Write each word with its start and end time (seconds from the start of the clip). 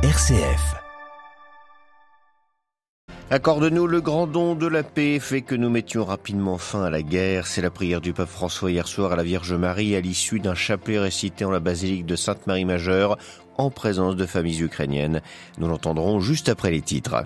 RCF. 0.00 0.76
Accorde-nous 3.30 3.88
le 3.88 4.00
grand 4.00 4.28
don 4.28 4.54
de 4.54 4.68
la 4.68 4.84
paix, 4.84 5.18
fait 5.18 5.42
que 5.42 5.56
nous 5.56 5.70
mettions 5.70 6.04
rapidement 6.04 6.56
fin 6.56 6.84
à 6.84 6.90
la 6.90 7.02
guerre. 7.02 7.48
C'est 7.48 7.62
la 7.62 7.70
prière 7.70 8.00
du 8.00 8.12
pape 8.12 8.28
François 8.28 8.70
hier 8.70 8.86
soir 8.86 9.10
à 9.10 9.16
la 9.16 9.24
Vierge 9.24 9.54
Marie 9.54 9.96
à 9.96 10.00
l'issue 10.00 10.38
d'un 10.38 10.54
chapelet 10.54 11.00
récité 11.00 11.44
en 11.44 11.50
la 11.50 11.58
basilique 11.58 12.06
de 12.06 12.14
Sainte-Marie-Majeure 12.14 13.18
en 13.56 13.70
présence 13.70 14.14
de 14.14 14.24
familles 14.24 14.62
ukrainiennes. 14.62 15.20
Nous 15.58 15.66
l'entendrons 15.66 16.20
juste 16.20 16.48
après 16.48 16.70
les 16.70 16.80
titres. 16.80 17.24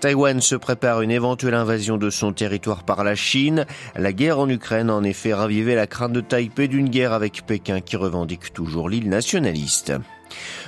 Taïwan 0.00 0.40
se 0.40 0.54
prépare 0.54 1.02
une 1.02 1.10
éventuelle 1.10 1.54
invasion 1.54 1.96
de 1.96 2.10
son 2.10 2.32
territoire 2.32 2.84
par 2.84 3.04
la 3.04 3.14
Chine. 3.14 3.66
La 3.94 4.12
guerre 4.12 4.38
en 4.38 4.48
Ukraine 4.48 4.90
a 4.90 4.94
en 4.94 5.04
effet 5.04 5.34
ravivé 5.34 5.74
la 5.74 5.86
crainte 5.86 6.12
de 6.12 6.20
Taipei 6.20 6.68
d'une 6.68 6.88
guerre 6.88 7.12
avec 7.12 7.46
Pékin 7.46 7.80
qui 7.80 7.96
revendique 7.96 8.52
toujours 8.52 8.88
l'île 8.88 9.08
nationaliste. 9.08 9.92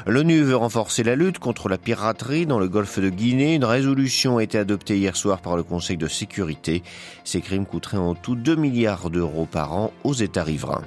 L'ONU 0.07 0.43
veut 0.43 0.57
renforcer 0.57 1.03
la 1.03 1.17
lutte 1.17 1.39
contre 1.39 1.69
la 1.69 1.79
piraterie 1.79 2.47
dans 2.47 2.59
le 2.59 2.69
golfe 2.69 2.99
de 2.99 3.11
Guinée. 3.11 3.55
Une 3.55 3.65
résolution 3.65 4.39
a 4.39 4.43
été 4.43 4.59
adoptée 4.59 4.97
hier 4.97 5.17
soir 5.17 5.41
par 5.41 5.57
le 5.57 5.63
Conseil 5.63 5.97
de 5.97 6.09
sécurité. 6.09 6.83
Ces 7.25 7.41
crimes 7.41 7.67
coûteraient 7.67 7.99
en 7.99 8.15
tout 8.15 8.37
2 8.37 8.57
milliards 8.57 9.11
d'euros 9.11 9.47
par 9.51 9.73
an 9.75 9.93
aux 10.05 10.15
États 10.15 10.45
riverains. 10.45 10.85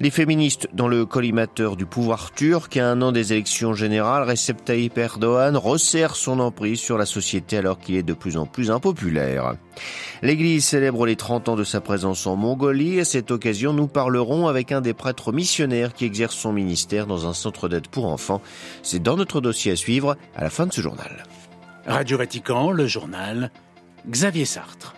Les 0.00 0.10
féministes 0.10 0.68
dans 0.72 0.88
le 0.88 1.06
collimateur 1.06 1.76
du 1.76 1.86
pouvoir 1.86 2.32
turc, 2.32 2.76
à 2.76 2.88
un 2.88 3.02
an 3.02 3.12
des 3.12 3.32
élections 3.32 3.74
générales, 3.74 4.28
Recep 4.28 4.64
Tayyip 4.64 4.96
Erdogan 4.98 5.56
resserre 5.56 6.16
son 6.16 6.40
emprise 6.40 6.80
sur 6.80 6.98
la 6.98 7.06
société 7.06 7.58
alors 7.58 7.78
qu'il 7.78 7.96
est 7.96 8.02
de 8.02 8.12
plus 8.12 8.36
en 8.36 8.46
plus 8.46 8.70
impopulaire. 8.70 9.54
L'Église 10.22 10.64
célèbre 10.64 11.06
les 11.06 11.16
30 11.16 11.48
ans 11.48 11.56
de 11.56 11.64
sa 11.64 11.80
présence 11.80 12.26
en 12.26 12.36
Mongolie. 12.36 13.00
À 13.00 13.04
cette 13.04 13.30
occasion, 13.30 13.72
nous 13.72 13.86
parlerons 13.86 14.48
avec 14.48 14.72
un 14.72 14.80
des 14.80 14.94
prêtres 14.94 15.32
missionnaires 15.32 15.94
qui 15.94 16.04
exerce 16.04 16.34
son 16.34 16.52
ministère 16.52 17.06
dans 17.06 17.26
un 17.28 17.34
centre 17.34 17.68
d'aide 17.68 17.88
pour 17.88 18.06
enfants. 18.06 18.42
C'est 18.82 19.02
dans 19.02 19.16
notre 19.16 19.40
dossier 19.40 19.72
à 19.72 19.76
suivre 19.76 20.16
à 20.34 20.42
la 20.42 20.50
fin 20.50 20.66
de 20.66 20.72
ce 20.72 20.80
journal. 20.80 21.24
Radio 21.86 22.18
Vatican, 22.18 22.70
le 22.70 22.86
journal, 22.86 23.50
Xavier 24.08 24.44
Sartre. 24.44 24.94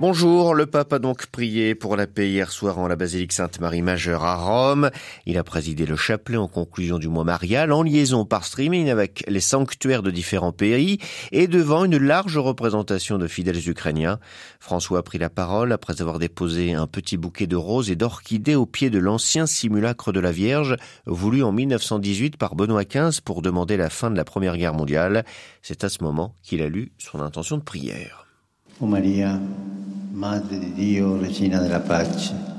Bonjour, 0.00 0.54
le 0.54 0.66
pape 0.66 0.92
a 0.92 1.00
donc 1.00 1.26
prié 1.26 1.74
pour 1.74 1.96
la 1.96 2.06
paix 2.06 2.30
hier 2.30 2.52
soir 2.52 2.78
en 2.78 2.86
la 2.86 2.94
basilique 2.94 3.32
Sainte-Marie 3.32 3.82
Majeure 3.82 4.22
à 4.22 4.36
Rome. 4.36 4.90
Il 5.26 5.36
a 5.38 5.42
présidé 5.42 5.86
le 5.86 5.96
chapelet 5.96 6.36
en 6.36 6.46
conclusion 6.46 7.00
du 7.00 7.08
mois 7.08 7.24
marial 7.24 7.72
en 7.72 7.82
liaison 7.82 8.24
par 8.24 8.44
streaming 8.44 8.90
avec 8.90 9.24
les 9.26 9.40
sanctuaires 9.40 10.04
de 10.04 10.12
différents 10.12 10.52
pays 10.52 10.98
et 11.32 11.48
devant 11.48 11.84
une 11.84 11.96
large 11.96 12.38
représentation 12.38 13.18
de 13.18 13.26
fidèles 13.26 13.68
ukrainiens. 13.68 14.20
François 14.60 15.00
a 15.00 15.02
pris 15.02 15.18
la 15.18 15.30
parole 15.30 15.72
après 15.72 16.00
avoir 16.00 16.20
déposé 16.20 16.74
un 16.74 16.86
petit 16.86 17.16
bouquet 17.16 17.48
de 17.48 17.56
roses 17.56 17.90
et 17.90 17.96
d'orchidées 17.96 18.54
au 18.54 18.66
pied 18.66 18.90
de 18.90 19.00
l'ancien 19.00 19.48
simulacre 19.48 20.12
de 20.12 20.20
la 20.20 20.30
Vierge 20.30 20.76
voulu 21.06 21.42
en 21.42 21.50
1918 21.50 22.36
par 22.36 22.54
Benoît 22.54 22.84
XV 22.84 23.20
pour 23.24 23.42
demander 23.42 23.76
la 23.76 23.90
fin 23.90 24.12
de 24.12 24.16
la 24.16 24.24
Première 24.24 24.58
Guerre 24.58 24.74
mondiale. 24.74 25.24
C'est 25.60 25.82
à 25.82 25.88
ce 25.88 26.04
moment 26.04 26.36
qu'il 26.44 26.62
a 26.62 26.68
lu 26.68 26.92
son 26.98 27.18
intention 27.18 27.56
de 27.56 27.64
prière. 27.64 28.27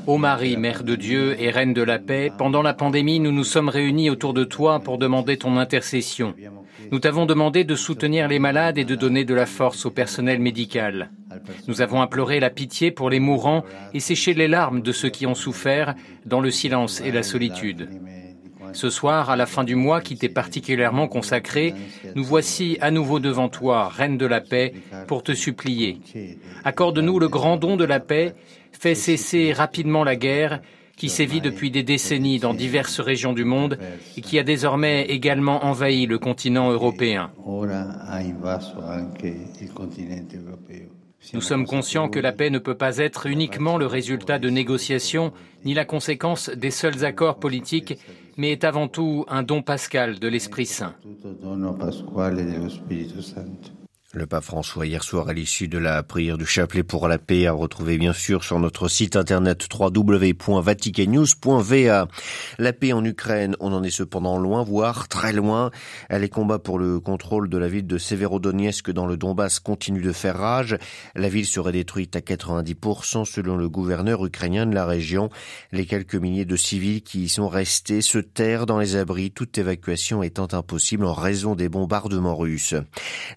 Ô 0.05 0.17
Marie, 0.17 0.57
Mère 0.57 0.83
de 0.83 0.95
Dieu 0.95 1.41
et 1.41 1.49
Reine 1.49 1.73
de 1.73 1.81
la 1.81 1.97
paix, 1.97 2.29
pendant 2.37 2.61
la 2.61 2.73
pandémie, 2.73 3.21
nous 3.21 3.31
nous 3.31 3.45
sommes 3.45 3.69
réunis 3.69 4.09
autour 4.09 4.33
de 4.33 4.43
toi 4.43 4.81
pour 4.81 4.97
demander 4.97 5.37
ton 5.37 5.55
intercession. 5.57 6.33
Nous 6.91 6.99
t'avons 6.99 7.25
demandé 7.25 7.63
de 7.63 7.75
soutenir 7.75 8.27
les 8.27 8.39
malades 8.39 8.77
et 8.77 8.83
de 8.83 8.95
donner 8.95 9.23
de 9.23 9.33
la 9.33 9.45
force 9.45 9.85
au 9.85 9.91
personnel 9.91 10.39
médical. 10.39 11.11
Nous 11.69 11.81
avons 11.81 12.01
imploré 12.01 12.41
la 12.41 12.49
pitié 12.49 12.91
pour 12.91 13.09
les 13.09 13.21
mourants 13.21 13.63
et 13.93 14.01
séché 14.01 14.33
les 14.33 14.49
larmes 14.49 14.81
de 14.81 14.91
ceux 14.91 15.09
qui 15.09 15.25
ont 15.25 15.35
souffert 15.35 15.95
dans 16.25 16.41
le 16.41 16.51
silence 16.51 16.99
et 16.99 17.11
la 17.11 17.23
solitude. 17.23 17.87
Ce 18.73 18.89
soir, 18.89 19.29
à 19.29 19.35
la 19.35 19.45
fin 19.45 19.63
du 19.63 19.75
mois 19.75 20.01
qui 20.01 20.15
t'est 20.15 20.29
particulièrement 20.29 21.07
consacré, 21.07 21.73
nous 22.15 22.23
voici 22.23 22.77
à 22.81 22.91
nouveau 22.91 23.19
devant 23.19 23.49
toi, 23.49 23.89
Reine 23.89 24.17
de 24.17 24.25
la 24.25 24.41
paix, 24.41 24.73
pour 25.07 25.23
te 25.23 25.33
supplier. 25.33 25.99
Accorde-nous 26.63 27.19
le 27.19 27.27
grand 27.27 27.57
don 27.57 27.75
de 27.77 27.85
la 27.85 27.99
paix, 27.99 28.35
fais 28.71 28.95
cesser 28.95 29.53
rapidement 29.53 30.03
la 30.03 30.15
guerre 30.15 30.61
qui 30.99 31.09
sévit 31.09 31.39
depuis 31.39 31.71
des 31.71 31.83
décennies 31.83 32.39
dans 32.39 32.53
diverses 32.53 32.99
régions 32.99 33.31
du 33.31 33.45
monde 33.45 33.79
et 34.17 34.21
qui 34.21 34.37
a 34.37 34.43
désormais 34.43 35.05
également 35.05 35.65
envahi 35.65 36.05
le 36.05 36.19
continent 36.19 36.69
européen. 36.71 37.31
Nous 41.33 41.41
sommes 41.41 41.65
conscients 41.65 42.09
que 42.09 42.19
la 42.19 42.31
paix 42.31 42.49
ne 42.49 42.59
peut 42.59 42.75
pas 42.75 42.97
être 42.97 43.27
uniquement 43.27 43.77
le 43.77 43.85
résultat 43.85 44.39
de 44.39 44.49
négociations 44.49 45.31
ni 45.65 45.73
la 45.73 45.85
conséquence 45.85 46.49
des 46.49 46.71
seuls 46.71 47.05
accords 47.05 47.39
politiques, 47.39 47.99
mais 48.37 48.51
est 48.51 48.63
avant 48.63 48.87
tout 48.87 49.25
un 49.27 49.43
don 49.43 49.61
pascal 49.61 50.19
de 50.19 50.27
l'Esprit 50.27 50.65
Saint. 50.65 50.95
Le 54.15 54.25
pape 54.25 54.43
François 54.43 54.87
hier 54.87 55.03
soir 55.03 55.29
à 55.29 55.33
l'issue 55.33 55.67
de 55.67 55.77
la 55.77 56.01
prière 56.01 56.39
du 56.39 56.47
chapelet 56.47 56.81
pour 56.81 57.07
la 57.07 57.19
paix 57.19 57.45
a 57.45 57.51
retrouvé 57.51 57.99
bien 57.99 58.11
sûr 58.11 58.43
sur 58.43 58.59
notre 58.59 58.87
site 58.87 59.15
internet 59.15 59.67
www.vaticannews.va. 59.71 62.07
La 62.57 62.73
paix 62.73 62.91
en 62.91 63.05
Ukraine, 63.05 63.55
on 63.59 63.71
en 63.71 63.83
est 63.83 63.91
cependant 63.91 64.39
loin, 64.39 64.63
voire 64.63 65.09
très 65.09 65.31
loin. 65.31 65.69
Les 66.09 66.27
combats 66.27 66.57
pour 66.57 66.79
le 66.79 66.99
contrôle 66.99 67.49
de 67.49 67.59
la 67.59 67.67
ville 67.67 67.85
de 67.85 67.99
Severodonetsk 67.99 68.89
dans 68.89 69.05
le 69.05 69.15
Donbass 69.15 69.59
continuent 69.59 70.01
de 70.01 70.11
faire 70.11 70.39
rage. 70.39 70.75
La 71.13 71.29
ville 71.29 71.45
serait 71.45 71.71
détruite 71.71 72.15
à 72.15 72.21
90% 72.21 73.25
selon 73.25 73.57
le 73.57 73.69
gouverneur 73.69 74.25
ukrainien 74.25 74.65
de 74.65 74.73
la 74.73 74.87
région. 74.87 75.29
Les 75.71 75.85
quelques 75.85 76.15
milliers 76.15 76.45
de 76.45 76.55
civils 76.55 77.03
qui 77.03 77.25
y 77.25 77.29
sont 77.29 77.47
restés 77.47 78.01
se 78.01 78.17
terrent 78.17 78.65
dans 78.65 78.79
les 78.79 78.95
abris, 78.95 79.29
toute 79.29 79.55
évacuation 79.59 80.23
étant 80.23 80.47
impossible 80.51 81.05
en 81.05 81.13
raison 81.13 81.53
des 81.53 81.69
bombardements 81.69 82.35
russes. 82.35 82.73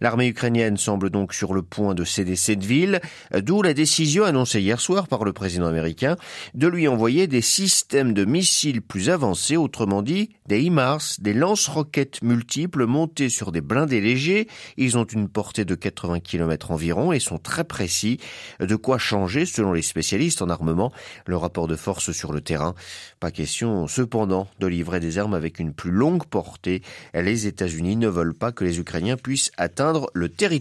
L'armée 0.01 0.29
ukrainienne 0.29 0.62
semble 0.77 1.11
donc 1.11 1.35
sur 1.35 1.55
le 1.55 1.63
point 1.63 1.95
de 1.95 2.05
céder 2.05 2.37
cette 2.37 2.65
ville, 2.65 3.01
d'où 3.35 3.63
la 3.63 3.75
décision 3.75 4.25
annoncée 4.25 4.61
hier 4.61 4.81
soir 4.81 5.09
par 5.09 5.25
le 5.25 5.33
président 5.33 5.67
américain 5.67 6.17
de 6.55 6.67
lui 6.67 6.89
envoyer 6.89 7.27
des 7.27 7.41
systèmes 7.41 8.13
de 8.13 8.25
missiles 8.25 8.83
plus 8.83 9.11
avancés, 9.11 9.57
autrement 9.57 10.03
dit 10.03 10.31
des 10.47 10.61
HIMARS, 10.61 11.03
des 11.21 11.35
lance-roquettes 11.35 12.23
multiples 12.23 12.87
montés 12.87 13.29
sur 13.29 13.53
des 13.53 13.61
blindés 13.61 14.01
légers. 14.01 14.49
Ils 14.77 14.99
ont 14.99 15.05
une 15.05 15.29
portée 15.29 15.65
de 15.65 15.75
80 15.75 16.21
km 16.21 16.73
environ 16.73 17.13
et 17.13 17.21
sont 17.21 17.39
très 17.39 17.65
précis. 17.65 18.19
De 18.61 18.77
quoi 18.77 18.99
changer, 18.99 19.47
selon 19.47 19.73
les 19.73 19.83
spécialistes 19.83 20.43
en 20.43 20.51
armement, 20.51 20.93
le 21.27 21.37
rapport 21.37 21.69
de 21.69 21.77
force 21.77 22.13
sur 22.13 22.33
le 22.33 22.41
terrain. 22.41 22.75
Pas 23.21 23.31
question, 23.31 23.87
cependant, 23.87 24.49
de 24.59 24.67
livrer 24.67 25.01
des 25.01 25.19
armes 25.19 25.35
avec 25.35 25.59
une 25.59 25.73
plus 25.73 25.91
longue 25.91 26.27
portée. 26.27 26.83
Les 27.15 27.47
États-Unis 27.47 27.97
ne 27.97 28.09
veulent 28.09 28.35
pas 28.35 28.53
que 28.53 28.65
les 28.65 28.79
Ukrainiens 28.79 29.17
puissent 29.17 29.53
atteindre 29.57 30.11
le 30.13 30.29
territoire 30.29 30.52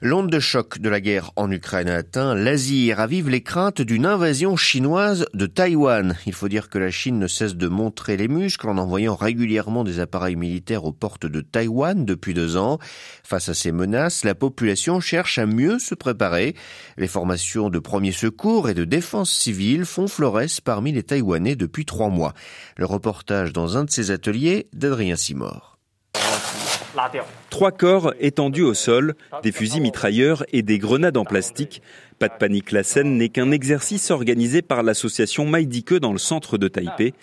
L'onde 0.00 0.30
de 0.30 0.40
choc 0.40 0.80
de 0.80 0.88
la 0.88 1.00
guerre 1.00 1.30
en 1.36 1.50
Ukraine 1.50 1.88
a 1.88 1.96
atteint 1.96 2.34
l'Asie 2.34 2.88
et 2.88 2.94
ravive 2.94 3.28
les 3.28 3.42
craintes 3.42 3.82
d'une 3.82 4.04
invasion 4.06 4.56
chinoise 4.56 5.26
de 5.32 5.46
Taïwan. 5.46 6.16
Il 6.26 6.32
faut 6.32 6.48
dire 6.48 6.68
que 6.68 6.78
la 6.78 6.90
Chine 6.90 7.20
ne 7.20 7.28
cesse 7.28 7.54
de 7.54 7.68
montrer 7.68 8.16
les 8.16 8.26
muscles 8.26 8.68
en 8.68 8.78
envoyant 8.78 9.14
régulièrement 9.14 9.84
des 9.84 10.00
appareils 10.00 10.34
militaires 10.34 10.84
aux 10.84 10.92
portes 10.92 11.26
de 11.26 11.40
Taïwan 11.40 12.04
depuis 12.04 12.34
deux 12.34 12.56
ans. 12.56 12.78
Face 13.22 13.48
à 13.48 13.54
ces 13.54 13.70
menaces, 13.70 14.24
la 14.24 14.34
population 14.34 14.98
cherche 14.98 15.38
à 15.38 15.46
mieux 15.46 15.78
se 15.78 15.94
préparer. 15.94 16.56
Les 16.96 17.08
formations 17.08 17.70
de 17.70 17.78
premiers 17.78 18.10
secours 18.10 18.68
et 18.68 18.74
de 18.74 18.84
défense 18.84 19.30
civile 19.30 19.84
font 19.84 20.08
florès 20.08 20.60
parmi 20.60 20.90
les 20.90 21.04
Taïwanais 21.04 21.54
depuis 21.54 21.84
trois 21.84 22.08
mois. 22.08 22.34
Le 22.76 22.86
reportage 22.86 23.52
dans 23.52 23.76
un 23.76 23.84
de 23.84 23.90
ces 23.90 24.10
ateliers 24.10 24.66
d'Adrien 24.72 25.14
Simor. 25.14 25.71
Trois 27.50 27.72
corps 27.72 28.12
étendus 28.20 28.62
au 28.62 28.74
sol, 28.74 29.14
des 29.42 29.52
fusils 29.52 29.80
mitrailleurs 29.80 30.44
et 30.52 30.62
des 30.62 30.78
grenades 30.78 31.16
en 31.16 31.24
plastique. 31.24 31.82
Pas 32.18 32.28
de 32.28 32.34
panique, 32.38 32.70
la 32.70 32.84
scène 32.84 33.16
n'est 33.16 33.30
qu'un 33.30 33.50
exercice 33.50 34.10
organisé 34.12 34.62
par 34.62 34.82
l'association 34.82 35.44
Maïdike 35.44 35.94
dans 35.94 36.12
le 36.12 36.18
centre 36.18 36.56
de 36.56 36.68
Taipei. 36.68 37.14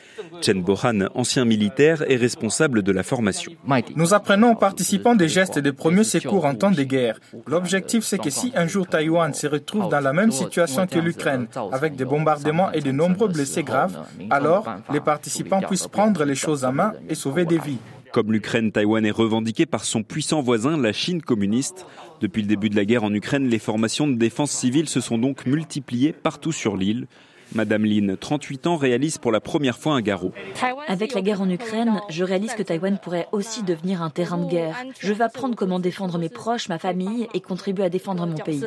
Chen 0.41 0.61
Bohan, 0.61 1.07
ancien 1.15 1.45
militaire, 1.45 2.03
est 2.11 2.17
responsable 2.17 2.83
de 2.83 2.91
la 2.91 3.03
formation. 3.03 3.53
Nous 3.95 4.13
apprenons 4.13 4.51
aux 4.51 4.55
participants 4.55 5.15
des 5.15 5.29
gestes 5.29 5.59
de 5.59 5.71
premiers 5.71 6.03
secours 6.03 6.45
en 6.45 6.55
temps 6.55 6.71
de 6.71 6.83
guerre. 6.83 7.19
L'objectif, 7.47 8.03
c'est 8.03 8.17
que 8.17 8.29
si 8.29 8.51
un 8.55 8.67
jour 8.67 8.87
Taïwan 8.87 9.33
se 9.33 9.47
retrouve 9.47 9.89
dans 9.89 10.01
la 10.01 10.11
même 10.11 10.31
situation 10.31 10.85
que 10.85 10.99
l'Ukraine, 10.99 11.47
avec 11.71 11.95
des 11.95 12.05
bombardements 12.05 12.71
et 12.71 12.81
de 12.81 12.91
nombreux 12.91 13.29
blessés 13.29 13.63
graves, 13.63 13.97
alors 14.29 14.67
les 14.91 14.99
participants 14.99 15.61
puissent 15.61 15.87
prendre 15.87 16.25
les 16.25 16.35
choses 16.35 16.65
en 16.65 16.73
main 16.73 16.93
et 17.07 17.15
sauver 17.15 17.45
des 17.45 17.59
vies. 17.59 17.79
Comme 18.11 18.31
l'Ukraine, 18.31 18.71
Taïwan 18.71 19.05
est 19.05 19.11
revendiquée 19.11 19.65
par 19.65 19.85
son 19.85 20.03
puissant 20.03 20.41
voisin, 20.41 20.77
la 20.77 20.93
Chine 20.93 21.21
communiste. 21.21 21.85
Depuis 22.21 22.41
le 22.41 22.47
début 22.47 22.69
de 22.69 22.75
la 22.75 22.85
guerre 22.85 23.03
en 23.03 23.13
Ukraine, 23.13 23.47
les 23.47 23.59
formations 23.59 24.07
de 24.07 24.15
défense 24.15 24.51
civile 24.51 24.89
se 24.89 24.99
sont 24.99 25.17
donc 25.17 25.45
multipliées 25.45 26.13
partout 26.13 26.51
sur 26.51 26.75
l'île. 26.75 27.07
Madame 27.53 27.85
Lin, 27.85 28.15
38 28.19 28.67
ans, 28.67 28.77
réalise 28.77 29.17
pour 29.17 29.31
la 29.31 29.41
première 29.41 29.77
fois 29.77 29.93
un 29.93 30.01
garrot. 30.01 30.31
Avec 30.87 31.13
la 31.13 31.21
guerre 31.21 31.41
en 31.41 31.49
Ukraine, 31.49 31.99
je 32.09 32.23
réalise 32.23 32.53
que 32.53 32.63
Taïwan 32.63 32.99
pourrait 33.01 33.27
aussi 33.31 33.63
devenir 33.63 34.01
un 34.01 34.09
terrain 34.09 34.37
de 34.37 34.49
guerre. 34.49 34.75
Je 34.99 35.13
vais 35.13 35.23
apprendre 35.23 35.55
comment 35.55 35.79
défendre 35.79 36.17
mes 36.17 36.29
proches, 36.29 36.69
ma 36.69 36.79
famille 36.79 37.27
et 37.33 37.41
contribuer 37.41 37.85
à 37.85 37.89
défendre 37.89 38.25
mon 38.25 38.35
pays. 38.35 38.63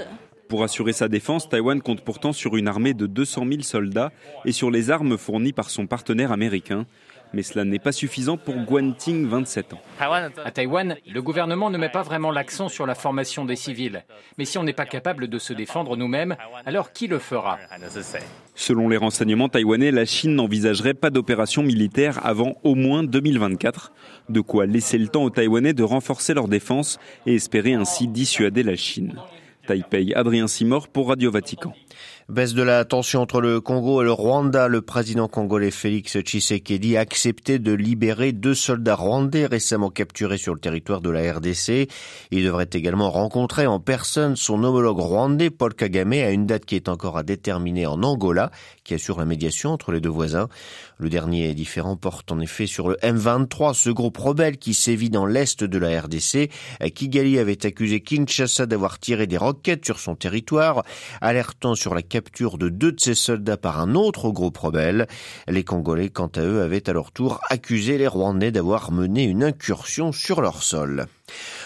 Pour 0.53 0.65
assurer 0.65 0.93
sa 0.93 1.09
défense, 1.09 1.49
Taïwan 1.49 1.81
compte 1.81 2.03
pourtant 2.03 2.35
sur 2.35 2.59
une 2.59 2.69
armée 2.69 2.93
de 2.93 3.07
200 3.07 3.47
000 3.49 3.63
soldats 3.63 4.13
et 4.45 4.53
sur 4.53 4.71
les 4.71 4.91
armes 4.91 5.17
fournies 5.17 5.55
par 5.55 5.71
son 5.71 5.87
partenaire 5.87 6.31
américain. 6.31 6.85
Mais 7.33 7.43
cela 7.43 7.65
n'est 7.65 7.79
pas 7.79 7.91
suffisant 7.91 8.37
pour 8.37 8.57
Guanting, 8.57 9.27
27 9.27 9.73
ans. 9.73 9.81
À 9.99 10.51
Taïwan, 10.51 10.97
le 11.11 11.23
gouvernement 11.23 11.71
ne 11.71 11.79
met 11.79 11.89
pas 11.89 12.03
vraiment 12.03 12.31
l'accent 12.31 12.69
sur 12.69 12.85
la 12.85 12.95
formation 12.95 13.47
des 13.47 13.57
civils. 13.57 14.05
Mais 14.37 14.45
si 14.45 14.59
on 14.59 14.63
n'est 14.63 14.75
pas 14.75 14.85
capable 14.85 15.27
de 15.29 15.39
se 15.39 15.55
défendre 15.55 15.97
nous-mêmes, 15.97 16.37
alors 16.67 16.93
qui 16.93 17.07
le 17.07 17.19
fera? 17.19 17.59
Selon 18.55 18.91
les 18.91 18.99
renseignements 18.99 19.49
taïwanais, 19.49 19.91
la 19.91 20.05
Chine 20.05 20.35
n'envisagerait 20.35 20.93
pas 20.93 21.09
d'opération 21.09 21.63
militaire 21.63 22.21
avant 22.27 22.57
au 22.63 22.75
moins 22.75 23.05
2024. 23.05 23.95
De 24.29 24.43
quoi 24.43 24.67
laisser 24.67 24.99
le 24.99 25.09
temps 25.09 25.25
aux 25.25 25.31
Taïwanais 25.31 25.73
de 25.73 25.83
renforcer 25.83 26.35
leur 26.35 26.49
défense 26.49 26.99
et 27.25 27.37
espérer 27.37 27.73
ainsi 27.73 28.07
dissuader 28.07 28.63
la 28.63 28.77
Chine. 28.77 29.15
Taipei, 29.67 30.13
Adrien 30.15 30.49
Simor 30.49 30.89
pour 30.89 31.09
Radio 31.09 31.31
Vatican. 31.31 31.73
Baisse 32.33 32.55
de 32.55 32.63
la 32.63 32.87
tension 32.87 33.21
entre 33.21 33.43
le 33.43 33.61
Congo 33.61 34.01
et 34.01 34.07
le 34.07 34.13
Rwanda. 34.13 34.67
Le 34.67 34.81
président 34.81 35.29
congolais 35.29 35.71
Félix 35.71 36.19
Tshisekedi 36.19 36.97
a 36.97 37.01
accepté 37.01 37.59
de 37.59 37.73
libérer 37.73 38.33
deux 38.33 38.55
soldats 38.55 38.95
rwandais 38.95 39.45
récemment 39.45 39.91
capturés 39.91 40.39
sur 40.39 40.55
le 40.55 40.59
territoire 40.59 41.03
de 41.03 41.11
la 41.11 41.31
RDC. 41.31 41.91
Il 42.31 42.45
devrait 42.45 42.71
également 42.73 43.11
rencontrer 43.11 43.67
en 43.67 43.81
personne 43.81 44.35
son 44.35 44.65
homologue 44.65 44.99
rwandais 44.99 45.51
Paul 45.51 45.75
Kagame 45.75 46.15
à 46.15 46.31
une 46.31 46.47
date 46.47 46.65
qui 46.65 46.75
est 46.75 46.89
encore 46.89 47.19
à 47.19 47.23
déterminer 47.23 47.85
en 47.85 48.03
Angola, 48.03 48.51
qui 48.83 48.95
assure 48.95 49.19
la 49.19 49.27
médiation 49.27 49.71
entre 49.71 49.93
les 49.93 50.01
deux 50.01 50.09
voisins. 50.09 50.49
Le 50.97 51.11
dernier 51.11 51.53
différent 51.53 51.97
porte 51.97 52.33
en 52.33 52.41
effet 52.41 52.67
sur 52.67 52.89
le 52.89 52.95
M23, 53.03 53.75
ce 53.75 53.91
groupe 53.91 54.17
rebelle 54.17 54.57
qui 54.57 54.73
sévit 54.73 55.11
dans 55.11 55.27
l'est 55.27 55.65
de 55.65 55.79
la 55.79 56.01
RDC. 56.01 56.49
Kigali 56.95 57.39
avait 57.39 57.67
accusé 57.67 58.01
Kinshasa 58.01 58.65
d'avoir 58.65 58.99
tiré 58.99 59.27
des 59.27 59.37
roquettes 59.37 59.85
sur 59.85 59.99
son 59.99 60.15
territoire, 60.15 60.83
alertant 61.21 61.75
sur 61.75 61.95
la 61.95 62.01
capture 62.23 62.57
de 62.57 62.69
deux 62.69 62.93
de 62.93 63.01
ses 63.01 63.17
soldats 63.17 63.57
par 63.57 63.81
un 63.81 63.97
autre 63.97 64.31
groupe 64.31 64.57
rebelle. 64.57 65.09
Les 65.49 65.65
Congolais, 65.65 66.09
quant 66.09 66.31
à 66.37 66.43
eux, 66.43 66.63
avaient 66.63 66.89
à 66.89 66.93
leur 66.93 67.11
tour 67.11 67.41
accusé 67.51 67.99
les 67.99 68.07
Rwandais 68.07 68.53
d'avoir 68.53 68.93
mené 68.93 69.25
une 69.25 69.43
incursion 69.43 70.13
sur 70.13 70.41
leur 70.41 70.63
sol. 70.63 71.07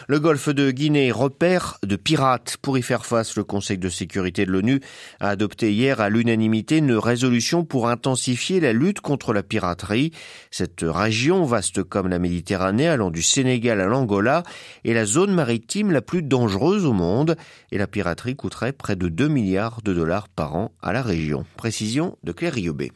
Le 0.09 0.21
golfe 0.21 0.49
de 0.49 0.71
Guinée 0.71 1.11
repère 1.11 1.79
de 1.83 1.97
pirates. 1.97 2.57
Pour 2.63 2.79
y 2.79 2.83
faire 2.83 3.07
face, 3.07 3.37
le 3.37 3.45
Conseil 3.45 3.79
de 3.79 3.89
sécurité 3.89 4.47
de 4.47 4.53
l'ONU 4.53 4.81
a 5.21 5.31
adopté 5.31 5.73
hier 5.73 6.01
à 6.01 6.09
l'unanimité 6.09 6.79
une 6.79 6.93
résolution 6.93 7.65
pour 7.65 7.89
intensifier 7.89 8.61
la 8.61 8.73
lutte 8.73 9.01
contre 9.01 9.33
la 9.33 9.43
piraterie. 9.43 10.13
Cette 10.51 10.85
région, 10.87 11.45
vaste 11.45 11.83
comme 11.83 12.09
la 12.09 12.19
Méditerranée, 12.19 12.89
allant 12.89 13.11
du 13.11 13.23
Sénégal 13.23 13.81
à 13.81 13.87
l'Angola, 13.87 14.43
est 14.85 14.95
la 14.95 15.07
zone 15.07 15.33
maritime 15.33 15.91
la 15.91 16.03
plus 16.03 16.23
dangereuse 16.23 16.85
au 16.85 16.93
monde 16.93 17.37
et 17.73 17.79
la 17.79 17.87
piraterie 17.87 18.37
coûterait 18.37 18.73
près 18.73 18.97
de 18.97 19.09
2 19.09 19.29
milliards 19.29 19.83
de 19.83 19.93
dollars 19.93 20.29
par 20.29 20.55
an 20.57 20.73
à 20.83 20.93
la 20.93 21.03
région. 21.03 21.45
Précision 21.57 22.17
de 22.23 22.33
Claire 22.33 22.55
Riobé. 22.55 22.93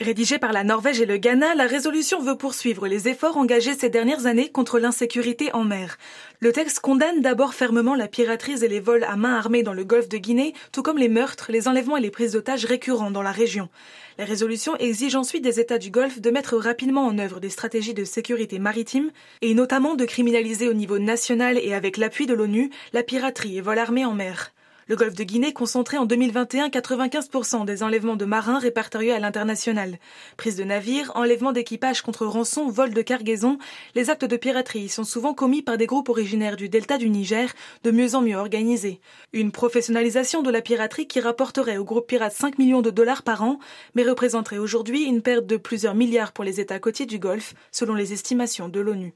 Rédigée 0.00 0.38
par 0.38 0.52
la 0.52 0.62
Norvège 0.62 1.00
et 1.00 1.06
le 1.06 1.16
Ghana, 1.16 1.56
la 1.56 1.66
résolution 1.66 2.20
veut 2.20 2.36
poursuivre 2.36 2.86
les 2.86 3.08
efforts 3.08 3.36
engagés 3.36 3.74
ces 3.74 3.90
dernières 3.90 4.26
années 4.26 4.48
contre 4.48 4.78
l'insécurité 4.78 5.52
en 5.54 5.64
mer. 5.64 5.98
Le 6.38 6.52
texte 6.52 6.78
condamne 6.78 7.20
d'abord 7.20 7.52
fermement 7.52 7.96
la 7.96 8.06
piraterie 8.06 8.62
et 8.62 8.68
les 8.68 8.78
vols 8.78 9.02
à 9.02 9.16
main 9.16 9.34
armée 9.34 9.64
dans 9.64 9.72
le 9.72 9.82
golfe 9.82 10.08
de 10.08 10.18
Guinée, 10.18 10.54
tout 10.70 10.84
comme 10.84 10.98
les 10.98 11.08
meurtres, 11.08 11.50
les 11.50 11.66
enlèvements 11.66 11.96
et 11.96 12.00
les 12.00 12.12
prises 12.12 12.34
d'otages 12.34 12.64
récurrents 12.64 13.10
dans 13.10 13.22
la 13.22 13.32
région. 13.32 13.70
La 14.18 14.24
résolution 14.24 14.76
exige 14.76 15.16
ensuite 15.16 15.42
des 15.42 15.58
États 15.58 15.78
du 15.78 15.90
Golfe 15.90 16.20
de 16.20 16.30
mettre 16.30 16.56
rapidement 16.56 17.04
en 17.04 17.18
œuvre 17.18 17.40
des 17.40 17.50
stratégies 17.50 17.92
de 17.92 18.04
sécurité 18.04 18.60
maritime 18.60 19.10
et 19.42 19.52
notamment 19.52 19.96
de 19.96 20.04
criminaliser 20.04 20.68
au 20.68 20.74
niveau 20.74 21.00
national 21.00 21.58
et 21.58 21.74
avec 21.74 21.96
l'appui 21.96 22.26
de 22.26 22.34
l'ONU 22.34 22.70
la 22.92 23.02
piraterie 23.02 23.58
et 23.58 23.60
vols 23.60 23.80
armés 23.80 24.04
en 24.04 24.14
mer. 24.14 24.52
Le 24.88 24.96
golfe 24.96 25.16
de 25.16 25.24
Guinée 25.24 25.52
concentrait 25.52 25.98
en 25.98 26.06
2021 26.06 26.68
95% 26.68 27.66
des 27.66 27.82
enlèvements 27.82 28.16
de 28.16 28.24
marins 28.24 28.58
répertoriés 28.58 29.12
à 29.12 29.18
l'international. 29.18 29.98
Prise 30.38 30.56
de 30.56 30.64
navires, 30.64 31.12
enlèvement 31.14 31.52
d'équipage 31.52 32.00
contre 32.00 32.24
rançon, 32.24 32.70
vol 32.70 32.94
de 32.94 33.02
cargaison, 33.02 33.58
les 33.94 34.08
actes 34.08 34.24
de 34.24 34.36
piraterie 34.38 34.88
sont 34.88 35.04
souvent 35.04 35.34
commis 35.34 35.60
par 35.60 35.76
des 35.76 35.84
groupes 35.84 36.08
originaires 36.08 36.56
du 36.56 36.70
delta 36.70 36.96
du 36.96 37.10
Niger, 37.10 37.52
de 37.84 37.90
mieux 37.90 38.14
en 38.14 38.22
mieux 38.22 38.38
organisés. 38.38 39.02
Une 39.34 39.52
professionnalisation 39.52 40.40
de 40.40 40.50
la 40.50 40.62
piraterie 40.62 41.06
qui 41.06 41.20
rapporterait 41.20 41.76
au 41.76 41.84
groupe 41.84 42.06
pirate 42.06 42.32
5 42.32 42.56
millions 42.56 42.80
de 42.80 42.88
dollars 42.88 43.24
par 43.24 43.42
an, 43.42 43.58
mais 43.94 44.04
représenterait 44.04 44.56
aujourd'hui 44.56 45.04
une 45.04 45.20
perte 45.20 45.44
de 45.44 45.58
plusieurs 45.58 45.94
milliards 45.94 46.32
pour 46.32 46.44
les 46.44 46.60
États 46.60 46.78
côtiers 46.78 47.04
du 47.04 47.18
Golfe, 47.18 47.52
selon 47.72 47.92
les 47.92 48.14
estimations 48.14 48.70
de 48.70 48.80
l'ONU. 48.80 49.12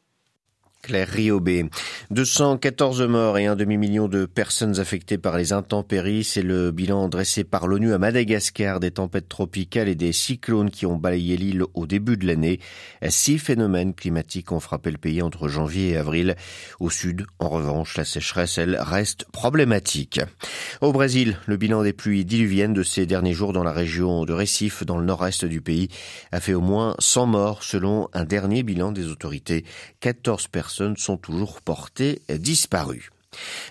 Claire 0.82 1.08
Riobé. 1.08 1.67
214 2.11 3.02
morts 3.02 3.38
et 3.38 3.46
un 3.46 3.55
demi-million 3.55 4.08
de 4.08 4.26
personnes 4.26 4.81
affectées 4.81 5.17
par 5.17 5.37
les 5.37 5.52
intempéries. 5.52 6.25
C'est 6.25 6.43
le 6.43 6.73
bilan 6.73 7.08
dressé 7.08 7.44
par 7.44 7.69
l'ONU 7.69 7.93
à 7.93 7.99
Madagascar 7.99 8.81
des 8.81 8.90
tempêtes 8.90 9.29
tropicales 9.29 9.88
et 9.88 9.94
des 9.94 10.11
cyclones 10.11 10.70
qui 10.70 10.84
ont 10.84 10.96
balayé 10.96 11.37
l'île 11.37 11.62
au 11.75 11.87
début 11.87 12.17
de 12.17 12.26
l'année. 12.26 12.58
Six 13.08 13.38
phénomènes 13.38 13.94
climatiques 13.94 14.50
ont 14.50 14.58
frappé 14.58 14.90
le 14.90 14.99
pays 14.99 15.23
entre 15.23 15.46
janvier 15.46 15.90
et 15.90 15.96
avril. 15.96 16.34
Au 16.81 16.90
sud, 16.90 17.26
en 17.38 17.49
revanche, 17.49 17.96
la 17.96 18.05
sécheresse, 18.05 18.58
elle, 18.58 18.76
reste 18.76 19.25
problématique. 19.31 20.20
Au 20.81 20.90
Brésil, 20.90 21.38
le 21.46 21.58
bilan 21.58 21.85
des 21.85 21.93
pluies 21.93 22.25
diluviennes 22.25 22.75
de 22.75 22.82
ces 22.82 23.06
derniers 23.06 23.35
jours 23.35 23.52
dans 23.52 23.62
la 23.62 23.73
région 23.73 24.25
de 24.25 24.32
Recife, 24.32 24.85
dans 24.85 24.99
le 24.99 25.05
nord-est 25.05 25.44
du 25.44 25.61
pays, 25.61 25.90
a 26.32 26.40
fait 26.40 26.55
au 26.55 26.61
moins 26.61 26.96
100 26.99 27.26
morts 27.26 27.62
selon 27.62 28.08
un 28.14 28.25
dernier 28.25 28.64
bilan 28.64 28.90
des 28.90 29.06
autorités. 29.06 29.64
14 30.00 30.49
personnes 30.49 30.71
sont 30.96 31.16
toujours 31.16 31.60
portées 31.60 32.22
disparues. 32.28 33.10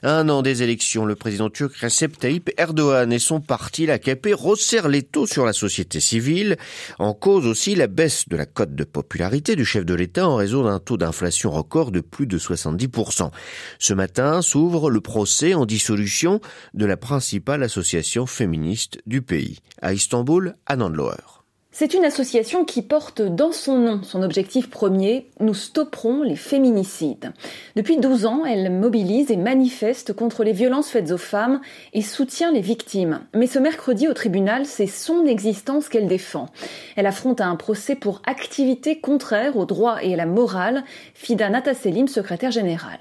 un 0.03 0.29
an 0.29 0.41
des 0.41 0.63
élections, 0.63 1.05
le 1.05 1.15
président 1.15 1.49
turc 1.49 1.75
Recep 1.75 2.17
Tayyip 2.17 2.49
Erdogan 2.57 3.11
et 3.13 3.19
son 3.19 3.41
parti, 3.41 3.85
l'AKP, 3.85 4.29
resserrent 4.33 4.87
les 4.87 5.03
taux 5.03 5.27
sur 5.27 5.45
la 5.45 5.53
société 5.53 5.99
civile, 5.99 6.57
en 6.99 7.13
cause 7.13 7.45
aussi 7.45 7.75
la 7.75 7.87
baisse 7.87 8.27
de 8.27 8.37
la 8.37 8.45
cote 8.45 8.75
de 8.75 8.83
popularité 8.83 9.55
du 9.55 9.65
chef 9.65 9.85
de 9.85 9.93
l'État 9.93 10.27
en 10.27 10.35
raison 10.35 10.63
d'un 10.63 10.79
taux 10.79 10.97
d'inflation 10.97 11.51
record 11.51 11.91
de 11.91 12.01
plus 12.01 12.27
de 12.27 12.39
70%. 12.39 13.31
Ce 13.79 13.93
matin 13.93 14.41
s'ouvre 14.41 14.89
le 14.89 15.01
procès 15.01 15.53
en 15.53 15.65
dissolution 15.65 16.41
de 16.73 16.85
la 16.85 16.97
principale 16.97 17.63
association 17.63 18.25
féministe 18.25 18.99
du 19.05 19.21
pays. 19.21 19.59
À 19.81 19.93
Istanbul, 19.93 20.55
à 20.65 20.75
Nandloer. 20.75 21.40
C'est 21.73 21.93
une 21.93 22.03
association 22.03 22.65
qui 22.65 22.81
porte 22.81 23.21
dans 23.21 23.53
son 23.53 23.77
nom 23.77 24.03
son 24.03 24.23
objectif 24.23 24.69
premier, 24.69 25.27
nous 25.39 25.53
stopperons 25.53 26.21
les 26.21 26.35
féminicides. 26.35 27.31
Depuis 27.77 27.97
12 27.97 28.25
ans, 28.25 28.43
elle 28.45 28.69
mobilise 28.69 29.31
et 29.31 29.37
manifeste 29.37 30.11
contre 30.11 30.43
les 30.43 30.51
violences 30.51 30.89
faites 30.89 31.11
aux 31.11 31.17
femmes 31.17 31.61
et 31.93 32.01
soutient 32.01 32.51
les 32.51 32.59
victimes. 32.59 33.21
Mais 33.33 33.47
ce 33.47 33.57
mercredi 33.57 34.09
au 34.09 34.13
tribunal, 34.13 34.65
c'est 34.65 34.85
son 34.85 35.25
existence 35.25 35.87
qu'elle 35.87 36.09
défend. 36.09 36.49
Elle 36.97 37.07
affronte 37.07 37.39
un 37.39 37.55
procès 37.55 37.95
pour 37.95 38.21
activité 38.25 38.99
contraire 38.99 39.55
au 39.55 39.65
droit 39.65 40.03
et 40.03 40.13
à 40.13 40.17
la 40.17 40.25
morale, 40.25 40.83
Fida 41.13 41.49
Nataselim, 41.49 42.09
secrétaire 42.09 42.51
générale. 42.51 42.99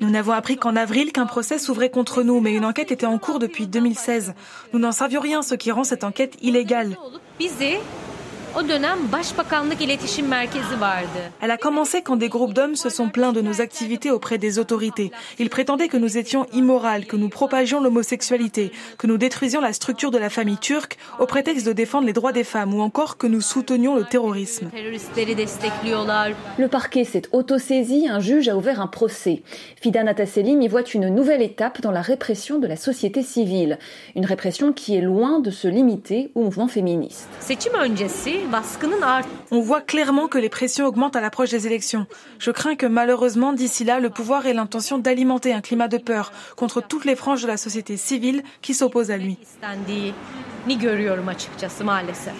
Nous 0.00 0.10
n'avons 0.10 0.32
appris 0.32 0.56
qu'en 0.56 0.76
avril 0.76 1.10
qu'un 1.10 1.26
procès 1.26 1.58
s'ouvrait 1.58 1.90
contre 1.90 2.22
nous, 2.22 2.40
mais 2.40 2.52
une 2.52 2.64
enquête 2.64 2.92
était 2.92 3.04
en 3.04 3.18
cours 3.18 3.40
depuis 3.40 3.66
2000 3.66 3.95
nous 4.72 4.78
n'en 4.78 4.92
savions 4.92 5.20
rien, 5.20 5.42
ce 5.42 5.54
qui 5.54 5.70
rend 5.70 5.84
cette 5.84 6.04
enquête 6.04 6.36
illégale. 6.42 6.96
Elle 11.42 11.50
a 11.50 11.58
commencé 11.58 12.00
quand 12.00 12.16
des 12.16 12.30
groupes 12.30 12.54
d'hommes 12.54 12.74
se 12.74 12.88
sont 12.88 13.10
plaints 13.10 13.34
de 13.34 13.42
nos 13.42 13.60
activités 13.60 14.10
auprès 14.10 14.38
des 14.38 14.58
autorités. 14.58 15.12
Ils 15.38 15.50
prétendaient 15.50 15.88
que 15.88 15.98
nous 15.98 16.16
étions 16.16 16.46
immorales, 16.54 17.04
que 17.04 17.16
nous 17.16 17.28
propagions 17.28 17.82
l'homosexualité, 17.82 18.72
que 18.96 19.06
nous 19.06 19.18
détruisions 19.18 19.60
la 19.60 19.74
structure 19.74 20.10
de 20.10 20.16
la 20.16 20.30
famille 20.30 20.56
turque 20.56 20.96
au 21.18 21.26
prétexte 21.26 21.66
de 21.66 21.74
défendre 21.74 22.06
les 22.06 22.14
droits 22.14 22.32
des 22.32 22.44
femmes 22.44 22.72
ou 22.72 22.80
encore 22.80 23.18
que 23.18 23.26
nous 23.26 23.42
soutenions 23.42 23.94
le 23.94 24.04
terrorisme. 24.04 24.70
Le 26.58 26.68
parquet 26.68 27.04
s'est 27.04 27.22
autosaisi, 27.32 28.08
un 28.08 28.20
juge 28.20 28.48
a 28.48 28.56
ouvert 28.56 28.80
un 28.80 28.86
procès. 28.86 29.42
Fidan 29.82 30.06
Ataselim 30.06 30.62
y 30.62 30.68
voit 30.68 30.88
une 30.94 31.10
nouvelle 31.10 31.42
étape 31.42 31.82
dans 31.82 31.92
la 31.92 32.00
répression 32.00 32.58
de 32.58 32.66
la 32.66 32.76
société 32.76 33.22
civile, 33.22 33.78
une 34.14 34.24
répression 34.24 34.72
qui 34.72 34.96
est 34.96 35.02
loin 35.02 35.40
de 35.40 35.50
se 35.50 35.68
limiter 35.68 36.30
au 36.34 36.40
mouvement 36.44 36.68
féministe. 36.68 37.28
On 39.50 39.60
voit 39.60 39.80
clairement 39.80 40.28
que 40.28 40.38
les 40.38 40.48
pressions 40.48 40.86
augmentent 40.86 41.16
à 41.16 41.20
l'approche 41.20 41.50
des 41.50 41.66
élections. 41.66 42.06
Je 42.38 42.50
crains 42.50 42.76
que 42.76 42.86
malheureusement, 42.86 43.52
d'ici 43.52 43.84
là, 43.84 43.98
le 43.98 44.10
pouvoir 44.10 44.46
ait 44.46 44.54
l'intention 44.54 44.98
d'alimenter 44.98 45.52
un 45.52 45.60
climat 45.60 45.88
de 45.88 45.98
peur 45.98 46.32
contre 46.56 46.80
toutes 46.80 47.04
les 47.04 47.16
franges 47.16 47.42
de 47.42 47.48
la 47.48 47.56
société 47.56 47.96
civile 47.96 48.42
qui 48.62 48.74
s'opposent 48.74 49.10
à 49.10 49.16
lui. 49.16 49.38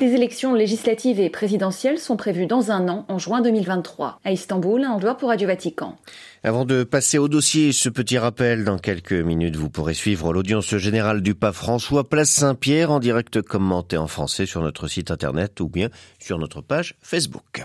Les 0.00 0.14
élections 0.14 0.54
législatives 0.54 1.20
et 1.20 1.30
présidentielles 1.30 1.98
sont 1.98 2.16
prévues 2.16 2.46
dans 2.46 2.72
un 2.72 2.88
an, 2.88 3.04
en 3.08 3.18
juin 3.18 3.40
2023. 3.40 4.20
À 4.24 4.32
Istanbul, 4.32 4.84
un 4.84 4.98
doigt 4.98 5.16
pour 5.16 5.28
Radio 5.28 5.46
Vatican. 5.46 5.96
Avant 6.42 6.64
de 6.64 6.84
passer 6.84 7.18
au 7.18 7.28
dossier, 7.28 7.72
ce 7.72 7.88
petit 7.88 8.18
rappel, 8.18 8.64
dans 8.64 8.78
quelques 8.78 9.12
minutes, 9.12 9.56
vous 9.56 9.70
pourrez 9.70 9.94
suivre 9.94 10.32
l'audience 10.32 10.76
générale 10.76 11.20
du 11.20 11.34
pape 11.34 11.54
François, 11.54 12.08
place 12.08 12.30
Saint-Pierre, 12.30 12.90
en 12.90 13.00
direct 13.00 13.42
commenté 13.42 13.96
en 13.96 14.06
français 14.06 14.46
sur 14.46 14.60
notre 14.60 14.88
site 14.88 15.10
internet 15.10 15.60
ou 15.60 15.68
bien 15.68 15.88
sur 16.18 16.38
notre 16.38 16.60
page 16.60 16.94
Facebook. 17.00 17.64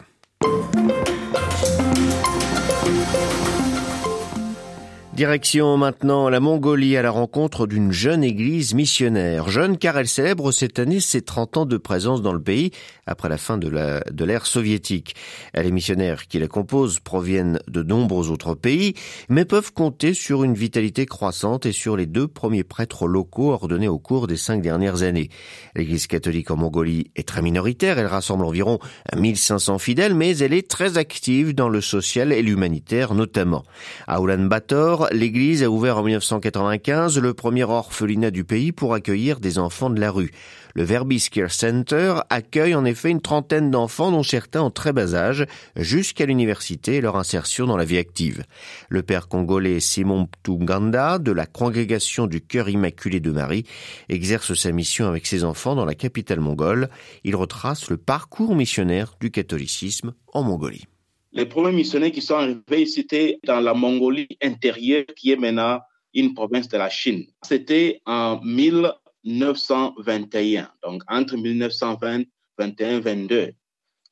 Direction 5.22 5.78
maintenant 5.78 6.30
la 6.30 6.40
Mongolie 6.40 6.98
à 6.98 7.04
la 7.04 7.12
rencontre 7.12 7.68
d'une 7.68 7.92
jeune 7.92 8.24
église 8.24 8.74
missionnaire. 8.74 9.50
Jeune 9.50 9.78
car 9.78 9.96
elle 10.00 10.08
célèbre 10.08 10.51
cette 10.51 10.80
année 10.80 11.00
ses 11.00 11.22
30 11.22 11.58
ans 11.58 11.66
de 11.68 11.78
présence 11.78 12.24
dans 12.24 12.34
le 12.34 12.42
pays 12.42 12.72
après 13.06 13.30
la 13.30 13.38
fin 13.38 13.60
de 13.60 14.24
l'ère 14.24 14.48
soviétique. 14.48 15.13
Les 15.54 15.72
missionnaires 15.72 16.25
qui 16.28 16.40
la 16.40 16.48
composent 16.48 17.00
proviennent 17.00 17.60
de 17.68 17.84
nombreux 17.84 18.32
autres 18.32 18.56
pays, 18.56 18.96
mais 19.30 19.46
peuvent 19.46 19.74
compter 19.74 20.16
sur 20.16 20.44
une 20.44 20.56
vitalité 20.56 21.06
croissante 21.06 21.68
et 21.68 21.72
sur 21.72 21.98
les 21.98 22.08
deux 22.08 22.28
premiers 22.28 22.63
prêtres 22.63 23.06
locaux 23.06 23.51
ordonnés 23.51 23.88
au 23.88 24.00
cours 24.00 24.25
des 24.25 24.38
cinq 24.38 24.63
dernières 24.63 25.04
années. 25.04 25.30
L'église 25.75 26.08
catholique 26.08 26.50
en 26.50 26.58
Mongolie 26.58 27.12
est 27.16 27.28
très 27.28 27.44
minoritaire, 27.44 28.00
elle 28.00 28.08
rassemble 28.08 28.44
environ 28.44 28.80
1500 29.16 29.78
fidèles, 29.78 30.16
mais 30.16 30.36
elle 30.40 30.54
est 30.54 30.68
très 30.68 30.98
active 30.98 31.54
dans 31.54 31.70
le 31.70 31.82
social 31.82 32.32
et 32.32 32.42
l'humanitaire 32.42 33.13
notamment. 33.13 33.66
À 34.08 34.20
Ulaanbaatar, 34.20 35.11
l'église 35.12 35.63
a 35.63 35.70
ouvert 35.70 35.98
en 35.98 36.03
1995 36.03 37.20
le 37.20 37.34
premier 37.34 37.63
orphelinat 37.63 38.32
du 38.32 38.44
pays 38.44 38.72
pour 38.72 38.94
accueillir 38.94 39.39
des 39.39 39.60
enfants 39.60 39.89
de 39.89 40.00
la 40.00 40.12
rue. 40.12 40.32
Le 40.74 40.84
Verbis 40.84 41.27
Care 41.30 41.51
Center 41.51 42.15
accueille 42.30 42.75
en 42.75 42.86
effet 42.86 43.10
une 43.10 43.22
trentaine 43.22 43.72
d'enfants 43.72 44.12
dont 44.12 44.24
certains 44.24 44.62
en 44.62 44.72
très 44.72 44.94
bas 44.94 45.13
âge 45.13 45.46
jusqu'à 45.75 46.25
l'université 46.25 46.96
et 46.96 47.01
leur 47.01 47.18
insertion 47.18 47.65
dans 47.65 47.77
la 47.77 47.84
vie 47.84 47.98
active. 47.98 48.44
Le 48.89 49.03
père 49.03 49.27
congolais 49.27 49.80
Simon 49.80 50.27
Ptunganda 50.27 51.20
de 51.20 51.32
la 51.32 51.46
congrégation 51.46 52.27
du 52.27 52.41
cœur 52.41 52.70
immaculé 52.70 53.20
de 53.20 53.32
Marie 53.32 53.65
exerce 54.08 54.53
sa 54.53 54.72
mission 54.72 55.08
avec 55.08 55.27
ses 55.27 55.44
enfants 55.44 55.75
dans 55.75 55.86
la 55.86 55.96
capitale 55.96 56.39
mongole. 56.39 56.89
Il 57.24 57.36
retrace 57.36 57.89
le 57.89 57.98
parcours 57.98 58.56
missionnaire 58.56 59.15
du 59.20 59.32
catholicisme 59.32 60.13
en 60.34 60.44
Mongolie. 60.44 60.88
Les 61.34 61.46
premiers 61.46 61.72
missionnaires 61.72 62.12
qui 62.12 62.22
sont 62.22 62.36
arrivés, 62.36 62.86
c'était 62.86 63.40
dans 63.46 63.62
la 63.62 63.74
Mongolie 63.74 64.28
intérieure, 64.42 65.06
qui 65.16 65.32
est 65.32 65.38
maintenant 65.38 65.80
une 66.14 66.34
province 66.34 66.68
de 66.68 66.78
la 66.78 66.90
Chine. 66.90 67.26
C'était 67.42 68.02
en 68.06 68.42
1921, 68.42 70.70
donc 70.84 71.04
entre 71.08 71.38
1920 71.38 72.24
21 72.58 73.00
22. 73.00 73.54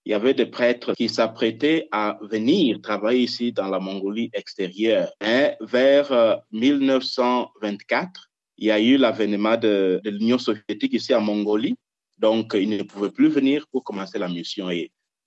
Il 0.06 0.12
y 0.12 0.16
avait 0.16 0.34
des 0.34 0.46
prêtres 0.46 0.94
qui 0.94 1.10
s'apprêtaient 1.10 1.90
à 1.92 2.18
venir 2.22 2.80
travailler 2.82 3.24
ici 3.24 3.52
dans 3.52 3.68
la 3.68 3.80
Mongolie 3.80 4.30
extérieure. 4.34 5.12
Et 5.22 5.50
vers 5.60 6.40
1924, 6.52 8.08
euh, 8.08 8.12
il 8.58 8.68
y 8.68 8.72
a 8.72 8.80
eu 8.80 8.96
l'avènement 8.98 9.58
de, 9.58 10.00
l'Union 10.06 10.38
soviétique 10.38 10.94
ici 10.94 11.14
en 11.14 11.20
Mongolie. 11.22 11.76
Donc, 12.18 12.54
ils 12.56 12.70
ne 12.70 12.84
pouvaient 12.84 13.12
plus 13.12 13.28
venir 13.28 13.68
pour 13.72 13.84
commencer 13.84 14.18
la 14.18 14.30
mission. 14.30 14.70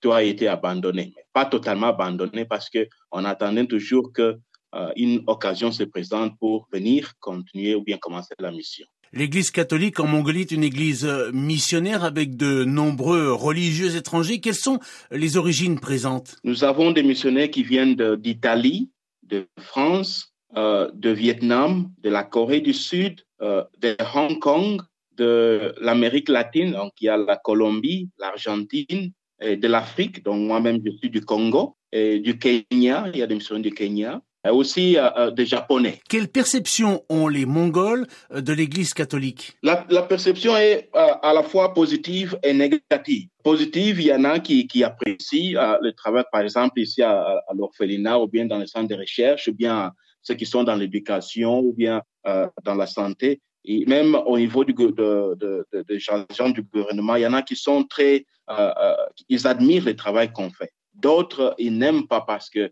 Tout 0.03 0.11
a 0.11 0.21
été 0.21 0.47
abandonné. 0.47 1.13
Mais 1.15 1.23
pas 1.31 1.45
totalement 1.45 1.87
abandonné 1.87 2.45
parce 2.45 2.69
qu'on 2.69 3.25
attendait 3.25 3.65
toujours 3.65 4.11
qu'une 4.11 4.37
euh, 4.75 4.91
une 4.97 5.23
occasion 5.27 5.71
se 5.71 5.83
présente 5.83 6.37
pour 6.39 6.67
venir 6.71 7.13
continuer 7.19 7.73
ou 7.73 7.83
bien 7.83 7.97
commencer 7.97 8.33
la 8.37 8.51
mission. 8.51 8.85
L'Église 9.13 9.51
catholique 9.51 9.99
en 9.99 10.07
Mongolie 10.07 10.41
est 10.41 10.51
une 10.51 10.63
église 10.63 11.05
euh, 11.05 11.31
missionnaire 11.31 12.03
avec 12.03 12.35
de 12.35 12.65
nombreux 12.65 13.31
religieux 13.31 13.95
étrangers. 13.95 14.41
Quelles 14.41 14.55
sont 14.55 14.79
les 15.09 15.37
origines 15.37 15.79
présentes? 15.79 16.35
Nous 16.43 16.65
avons 16.65 16.91
des 16.91 17.03
missionnaires 17.03 17.49
qui 17.49 17.63
viennent 17.63 17.95
d'Italie, 18.15 18.91
de, 19.21 19.47
France, 19.57 20.33
euh, 20.57 20.91
de 20.93 21.11
Vietnam, 21.11 21.91
de 21.99 22.09
la 22.09 22.23
Corée 22.23 22.61
du 22.61 22.73
Sud, 22.73 23.21
de 23.39 23.97
Hong 24.15 24.39
Kong, 24.39 24.81
de 25.17 25.75
l'Amérique 25.81 26.29
latine, 26.29 26.71
donc 26.71 26.93
il 27.01 27.05
y 27.05 27.09
a 27.09 27.17
la 27.17 27.35
Colombie, 27.35 28.09
l'Argentine, 28.17 29.11
de 29.43 29.67
l'Afrique, 29.67 30.23
donc 30.23 30.39
moi-même 30.39 30.79
je 30.85 30.91
suis 30.97 31.09
du 31.09 31.21
Congo, 31.21 31.75
et 31.91 32.19
du 32.19 32.37
Kenya, 32.39 33.05
il 33.13 33.19
y 33.19 33.21
a 33.21 33.27
des 33.27 33.35
missions 33.35 33.59
du 33.59 33.71
Kenya, 33.71 34.21
et 34.45 34.49
aussi 34.49 34.97
euh, 34.97 35.09
euh, 35.17 35.31
des 35.31 35.45
Japonais. 35.45 35.99
Quelle 36.09 36.27
perception 36.27 37.03
ont 37.09 37.27
les 37.27 37.45
Mongols 37.45 38.07
euh, 38.31 38.41
de 38.41 38.53
l'Église 38.53 38.93
catholique? 38.93 39.53
La, 39.63 39.85
la, 39.89 40.01
perception 40.03 40.57
est 40.57 40.89
à 40.93 41.33
la 41.33 41.43
fois 41.43 41.73
positive 41.73 42.37
et 42.43 42.53
négative. 42.53 43.27
Positive, 43.43 44.01
il 44.01 44.07
y 44.07 44.13
en 44.13 44.23
a 44.25 44.39
qui, 44.39 44.67
qui 44.67 44.83
apprécient 44.83 45.59
le 45.81 45.91
travail, 45.91 46.23
par 46.31 46.41
exemple, 46.41 46.79
ici 46.79 47.01
à, 47.01 47.21
à 47.21 47.53
l'orphelinat 47.55 48.19
ou 48.19 48.27
bien 48.27 48.45
dans 48.45 48.57
les 48.57 48.67
centres 48.67 48.89
de 48.89 48.95
recherche, 48.95 49.47
ou 49.47 49.53
bien 49.53 49.91
ceux 50.21 50.35
qui 50.35 50.45
sont 50.45 50.63
dans 50.63 50.75
l'éducation 50.75 51.59
ou 51.59 51.73
bien 51.73 52.01
dans 52.25 52.75
la 52.75 52.87
santé. 52.87 53.41
Et 53.65 53.85
même 53.85 54.15
au 54.15 54.37
niveau 54.37 54.63
du, 54.65 54.73
de, 54.73 54.91
de, 54.91 55.65
de, 55.71 55.85
de 55.87 55.97
gens 55.97 56.49
du 56.49 56.63
gouvernement, 56.63 57.15
il 57.15 57.21
y 57.21 57.27
en 57.27 57.33
a 57.33 57.41
qui 57.41 57.55
sont 57.55 57.83
très, 57.83 58.25
euh, 58.49 58.73
euh, 58.77 58.95
ils 59.29 59.47
admirent 59.47 59.85
le 59.85 59.95
travail 59.95 60.31
qu'on 60.31 60.49
fait. 60.49 60.71
D'autres, 60.93 61.55
ils 61.57 61.77
n'aiment 61.77 62.07
pas 62.07 62.21
parce 62.21 62.49
que 62.49 62.71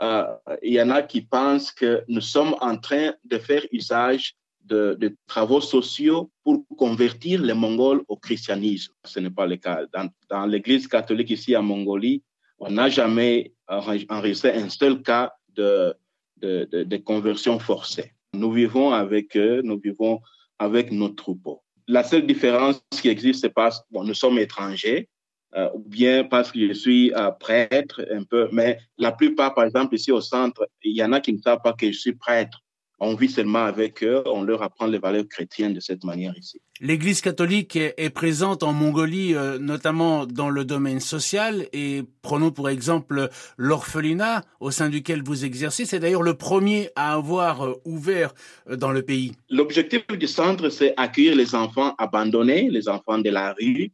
euh, 0.00 0.24
il 0.62 0.72
y 0.72 0.82
en 0.82 0.90
a 0.90 1.02
qui 1.02 1.22
pensent 1.22 1.70
que 1.70 2.02
nous 2.08 2.20
sommes 2.20 2.56
en 2.60 2.76
train 2.76 3.12
de 3.24 3.38
faire 3.38 3.62
usage 3.70 4.34
de, 4.64 5.14
travaux 5.26 5.60
sociaux 5.60 6.30
pour 6.42 6.64
convertir 6.76 7.42
les 7.42 7.54
Mongols 7.54 8.02
au 8.08 8.16
christianisme. 8.16 8.92
Ce 9.04 9.20
n'est 9.20 9.30
pas 9.30 9.46
le 9.46 9.56
cas. 9.56 9.82
Dans, 10.28 10.46
l'Église 10.46 10.88
catholique 10.88 11.30
ici 11.30 11.56
en 11.56 11.62
Mongolie, 11.62 12.22
on 12.58 12.70
n'a 12.70 12.88
jamais 12.88 13.52
enregistré 13.68 14.52
un 14.52 14.68
seul 14.68 15.02
cas 15.02 15.32
de, 15.50 15.94
de 16.40 16.96
conversion 16.96 17.58
forcée. 17.58 18.12
Nous 18.34 18.50
vivons 18.50 18.92
avec 18.92 19.36
eux, 19.36 19.60
nous 19.62 19.78
vivons 19.78 20.20
avec 20.58 20.90
nos 20.90 21.10
troupeaux. 21.10 21.62
La 21.86 22.02
seule 22.02 22.26
différence 22.26 22.82
qui 22.90 23.08
existe, 23.08 23.42
c'est 23.42 23.52
parce 23.52 23.80
que 23.80 23.84
bon, 23.90 24.04
nous 24.04 24.14
sommes 24.14 24.38
étrangers, 24.38 25.08
euh, 25.54 25.68
ou 25.74 25.80
bien 25.80 26.24
parce 26.24 26.50
que 26.50 26.68
je 26.68 26.72
suis 26.72 27.12
euh, 27.12 27.30
prêtre 27.32 28.06
un 28.10 28.22
peu, 28.24 28.48
mais 28.52 28.78
la 28.96 29.12
plupart, 29.12 29.54
par 29.54 29.64
exemple, 29.64 29.94
ici 29.94 30.10
au 30.10 30.22
centre, 30.22 30.66
il 30.82 30.96
y 30.96 31.04
en 31.04 31.12
a 31.12 31.20
qui 31.20 31.34
ne 31.34 31.38
savent 31.38 31.60
pas 31.62 31.74
que 31.74 31.92
je 31.92 31.98
suis 31.98 32.14
prêtre 32.14 32.61
on 33.04 33.16
vit 33.16 33.28
seulement 33.28 33.64
avec 33.64 34.04
eux, 34.04 34.22
on 34.26 34.44
leur 34.44 34.62
apprend 34.62 34.86
les 34.86 34.98
valeurs 34.98 35.26
chrétiennes 35.28 35.74
de 35.74 35.80
cette 35.80 36.04
manière 36.04 36.36
ici. 36.38 36.60
L'Église 36.80 37.20
catholique 37.20 37.74
est, 37.74 38.10
présente 38.14 38.62
en 38.62 38.72
Mongolie, 38.72 39.34
euh, 39.34 39.58
notamment 39.58 40.24
dans 40.24 40.50
le 40.50 40.64
domaine 40.64 41.00
social, 41.00 41.66
et 41.72 42.02
prenons 42.22 42.52
pour 42.52 42.68
exemple 42.68 43.28
l'orphelinat 43.56 44.42
au 44.60 44.70
sein 44.70 44.88
duquel 44.88 45.22
vous 45.24 45.44
exercez. 45.44 45.84
C'est 45.84 45.98
d'ailleurs 45.98 46.22
le 46.22 46.34
premier 46.34 46.90
à 46.94 47.14
avoir 47.14 47.66
euh, 47.66 47.74
ouvert 47.84 48.34
euh, 48.70 48.76
dans 48.76 48.92
le 48.92 49.02
pays. 49.02 49.32
L'objectif 49.50 50.06
du 50.06 50.28
centre, 50.28 50.68
c'est 50.68 50.94
accueillir 50.96 51.34
les 51.34 51.56
enfants 51.56 51.96
abandonnés, 51.98 52.70
les 52.70 52.88
enfants 52.88 53.18
de 53.18 53.30
la 53.30 53.52
rue, 53.54 53.90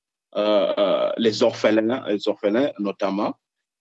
les 1.16 1.42
orphelins, 1.42 2.04
les 2.08 2.28
orphelins 2.28 2.70
notamment. 2.78 3.34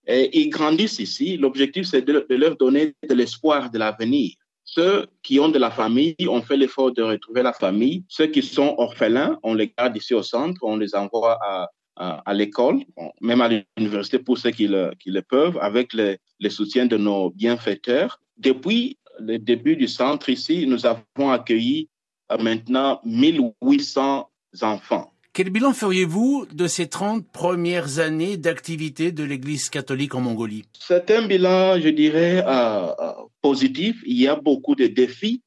Et 0.06 0.40
ils 0.40 0.48
grandissent 0.48 1.00
ici. 1.00 1.36
L'objectif, 1.36 1.86
c'est 1.86 2.00
de 2.00 2.34
leur 2.34 2.56
donner 2.56 2.94
de 3.06 3.14
l'espoir 3.14 3.70
de 3.70 3.78
l'avenir. 3.78 4.37
Ceux 4.70 5.06
qui 5.22 5.40
ont 5.40 5.48
de 5.48 5.58
la 5.58 5.70
famille, 5.70 6.14
ont 6.28 6.42
fait 6.42 6.58
l'effort 6.58 6.92
de 6.92 7.02
retrouver 7.02 7.42
la 7.42 7.54
famille. 7.54 8.04
Ceux 8.06 8.26
qui 8.26 8.42
sont 8.42 8.74
orphelins, 8.76 9.38
on 9.42 9.54
les 9.54 9.72
garde 9.76 9.96
ici 9.96 10.12
au 10.12 10.22
centre, 10.22 10.60
on 10.62 10.76
les 10.76 10.94
envoie 10.94 11.38
à, 11.42 11.70
à, 11.96 12.34
l'école, 12.34 12.84
même 13.22 13.40
à 13.40 13.48
l'université 13.48 14.18
pour 14.18 14.36
ceux 14.36 14.50
qui 14.50 14.68
le, 14.68 14.90
qui 15.00 15.10
le 15.10 15.22
peuvent, 15.22 15.58
avec 15.62 15.94
le, 15.94 16.18
le 16.38 16.50
soutien 16.50 16.84
de 16.84 16.98
nos 16.98 17.30
bienfaiteurs. 17.30 18.20
Depuis 18.36 18.98
le 19.18 19.38
début 19.38 19.74
du 19.74 19.88
centre 19.88 20.28
ici, 20.28 20.66
nous 20.66 20.84
avons 20.84 21.30
accueilli 21.30 21.88
euh, 22.30 22.36
maintenant 22.36 23.00
1800 23.04 24.30
enfants. 24.60 25.14
Quel 25.32 25.50
bilan 25.50 25.72
feriez-vous 25.72 26.46
de 26.52 26.66
ces 26.66 26.88
30 26.88 27.24
premières 27.30 28.00
années 28.00 28.36
d'activité 28.36 29.12
de 29.12 29.22
l'Église 29.22 29.68
catholique 29.68 30.14
en 30.14 30.20
Mongolie? 30.20 30.64
C'est 30.78 31.10
un 31.10 31.26
bilan, 31.26 31.78
je 31.80 31.90
dirais, 31.90 32.42
euh, 32.44 32.88
euh, 32.98 33.12
positif. 33.40 34.02
Il 34.04 34.18
y 34.18 34.26
a 34.26 34.34
beaucoup 34.34 34.74
de 34.74 34.86
défis 34.86 35.42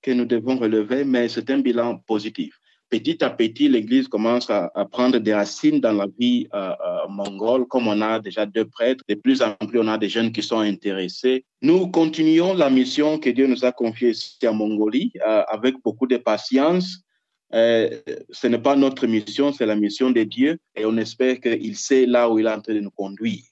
que 0.00 0.12
nous 0.12 0.24
devons 0.24 0.56
relever, 0.56 1.04
mais 1.04 1.28
c'est 1.28 1.50
un 1.50 1.58
bilan 1.58 1.98
positif. 2.06 2.58
Petit 2.88 3.22
à 3.24 3.30
petit, 3.30 3.68
l'Église 3.68 4.08
commence 4.08 4.48
à, 4.50 4.70
prendre 4.90 5.18
des 5.18 5.34
racines 5.34 5.80
dans 5.80 5.92
la 5.92 6.06
vie 6.18 6.46
euh, 6.54 6.72
mongole, 7.08 7.66
comme 7.66 7.88
on 7.88 8.00
a 8.00 8.20
déjà 8.20 8.46
deux 8.46 8.66
prêtres. 8.66 9.02
De 9.08 9.14
plus 9.14 9.42
en 9.42 9.52
plus, 9.66 9.80
on 9.80 9.88
a 9.88 9.98
des 9.98 10.08
jeunes 10.08 10.32
qui 10.32 10.42
sont 10.42 10.60
intéressés. 10.60 11.44
Nous 11.60 11.88
continuons 11.88 12.54
la 12.54 12.70
mission 12.70 13.18
que 13.18 13.30
Dieu 13.30 13.46
nous 13.46 13.64
a 13.64 13.72
confiée 13.72 14.10
ici 14.10 14.36
en 14.46 14.54
Mongolie 14.54 15.12
avec 15.48 15.74
beaucoup 15.82 16.06
de 16.06 16.18
patience 16.18 17.04
euh, 17.52 18.00
ce 18.30 18.46
n'est 18.46 18.58
pas 18.58 18.76
notre 18.76 19.06
mission, 19.06 19.52
c'est 19.52 19.66
la 19.66 19.76
mission 19.76 20.10
de 20.10 20.22
Dieu 20.22 20.58
et 20.74 20.86
on 20.86 20.96
espère 20.96 21.40
qu'il 21.40 21.76
sait 21.76 22.06
là 22.06 22.30
où 22.30 22.38
il 22.38 22.46
est 22.46 22.50
en 22.50 22.60
train 22.60 22.74
de 22.74 22.80
nous 22.80 22.90
conduire. 22.90 23.44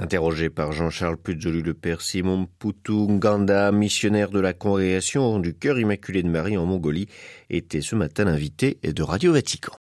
Interrogé 0.00 0.50
par 0.50 0.72
Jean-Charles 0.72 1.18
Pujolu, 1.18 1.62
le 1.62 1.72
père 1.72 2.00
Simon 2.00 2.48
Putunganda, 2.58 3.70
missionnaire 3.70 4.30
de 4.30 4.40
la 4.40 4.52
congrégation 4.52 5.38
du 5.38 5.54
cœur 5.54 5.78
immaculé 5.78 6.24
de 6.24 6.28
Marie 6.28 6.56
en 6.56 6.66
Mongolie, 6.66 7.06
était 7.48 7.80
ce 7.80 7.94
matin 7.94 8.24
l'invité 8.24 8.78
de 8.82 9.02
Radio 9.04 9.32
Vatican. 9.32 9.72